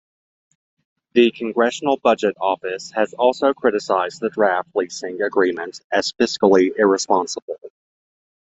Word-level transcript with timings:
The 1.13 1.29
Congressional 1.29 1.95
Budget 1.97 2.35
Office 2.41 2.89
has 2.93 3.13
also 3.13 3.53
criticized 3.53 4.19
the 4.19 4.31
draft 4.31 4.69
leasing 4.73 5.21
agreement 5.21 5.79
as 5.91 6.11
fiscally 6.13 6.71
irresponsible. 6.75 7.59